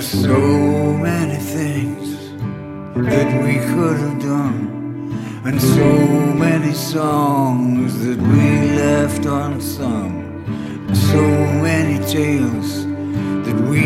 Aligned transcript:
so 0.00 0.94
many 0.94 1.36
things 1.36 2.30
that 2.94 3.42
we 3.44 3.54
could 3.74 3.98
have 3.98 4.18
done, 4.20 5.12
and 5.44 5.60
so 5.60 5.94
many 6.34 6.72
songs 6.72 8.04
that 8.06 8.18
we 8.18 8.76
left 8.76 9.26
unsung, 9.26 10.42
so 10.94 11.22
many 11.62 11.98
tales 12.06 12.86
that 13.44 13.60
we 13.68 13.82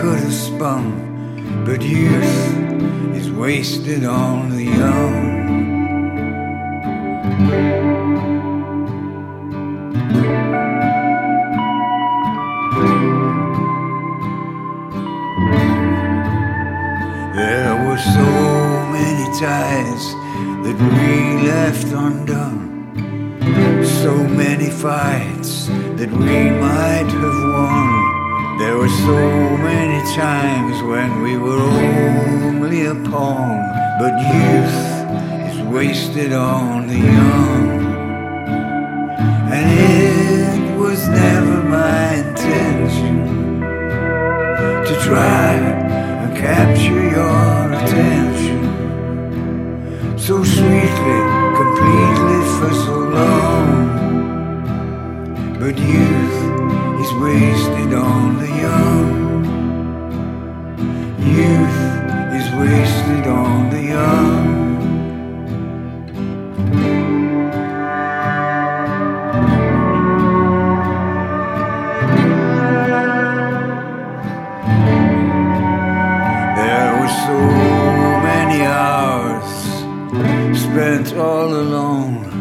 could 0.00 0.20
have 0.20 0.32
spun, 0.32 1.64
but 1.64 1.82
youth 1.82 3.16
is 3.16 3.28
wasted 3.32 4.04
on 4.04 4.50
the 4.50 4.64
young. 4.64 5.38
There 17.48 17.76
were 17.86 17.96
so 17.96 18.30
many 18.98 19.26
ties 19.40 20.04
that 20.64 20.78
we 20.94 21.48
left 21.48 21.86
undone. 22.04 22.60
So 24.02 24.12
many 24.42 24.68
fights 24.68 25.68
that 25.98 26.10
we 26.10 26.50
might 26.66 27.10
have 27.24 27.40
won. 27.56 28.58
There 28.58 28.76
were 28.76 28.94
so 29.08 29.22
many 29.70 30.00
times 30.14 30.82
when 30.82 31.22
we 31.22 31.38
were 31.38 31.64
only 31.86 32.84
a 32.84 32.94
pawn. 33.10 33.56
But 33.98 34.14
youth 34.34 34.80
is 35.48 35.58
wasted 35.74 36.34
on 36.34 36.86
the 36.86 36.98
young. 36.98 37.66
And 39.56 39.97
But 55.60 55.76
youth 55.76 56.38
is 57.02 57.12
wasted 57.14 57.92
on 57.92 58.38
the 58.38 58.46
young. 58.46 59.44
Youth 61.18 61.80
is 62.38 62.46
wasted 62.54 63.26
on 63.26 63.68
the 63.68 63.82
young. 63.82 64.78
There 76.54 77.00
were 77.00 77.14
so 77.26 77.38
many 78.30 78.62
hours 78.62 79.50
spent 80.56 81.16
all 81.16 81.52
alone. 81.52 82.37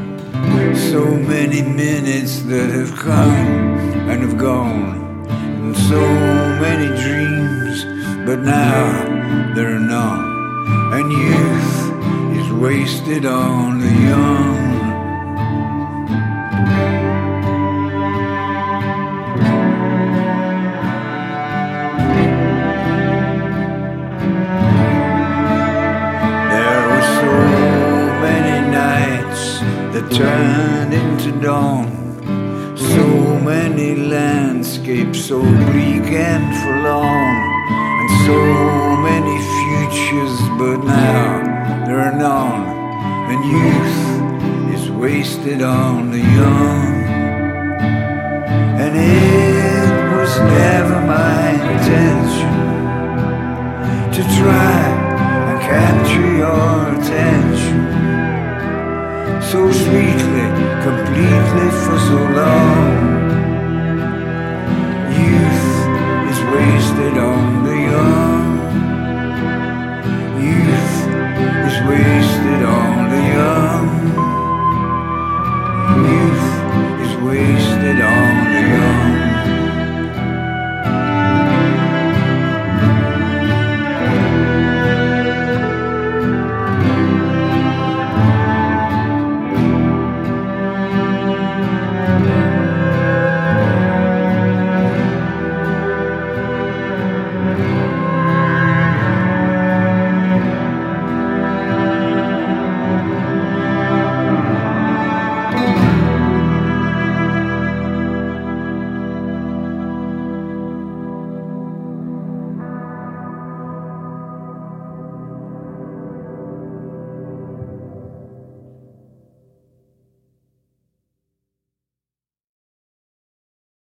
So 0.92 1.04
many 1.06 1.62
minutes 1.62 2.44
that 2.44 2.70
have 2.70 2.96
come 2.96 3.48
and 4.10 4.22
have 4.22 4.38
gone. 4.38 5.28
And 5.28 5.76
so 5.76 6.00
many 6.62 6.88
dreams, 7.04 7.84
but 8.26 8.40
now 8.40 9.54
there 9.54 9.76
are 9.76 9.80
none. 9.80 10.24
And 10.94 11.12
youth 11.12 12.40
is 12.40 12.53
wasted 12.53 13.26
on 13.26 13.81
the 13.81 13.92
young. 13.92 14.66
That 30.00 30.12
turned 30.12 30.94
into 30.94 31.31
dawn. 31.41 31.88
So 32.78 33.40
many 33.40 33.96
landscapes 33.96 35.25
so 35.25 35.41
bleak 35.41 36.09
and 36.30 36.46
forlorn. 36.62 37.38
And 38.02 38.09
so 38.30 38.41
many 39.09 39.38
futures, 39.58 40.38
but 40.59 40.78
now 40.85 41.85
there 41.88 42.00
are 42.00 42.16
none. 42.16 42.62
And 43.31 43.40
youth 43.56 44.00
is 44.75 44.91
wasted 44.91 45.63
on 45.63 46.12
the 46.12 46.19
young. 46.19 46.85
And 48.84 48.94
it 48.96 50.16
was 50.16 50.31
never 50.62 51.00
my 51.18 51.50
intention 51.74 52.53
to 54.16 54.22
try 54.41 54.78
and 55.50 55.59
capture 55.62 56.31
your 56.44 57.02
attention 57.02 57.77
so 59.42 59.72
sweetly, 59.72 60.48
completely 60.84 61.70
for 61.84 61.98
so 62.00 62.18
long. 62.36 63.27